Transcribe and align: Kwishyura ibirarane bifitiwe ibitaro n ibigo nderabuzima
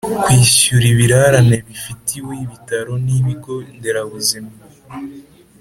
Kwishyura 0.23 0.85
ibirarane 0.93 1.57
bifitiwe 1.67 2.33
ibitaro 2.45 2.93
n 3.05 3.07
ibigo 3.17 3.53
nderabuzima 3.75 4.51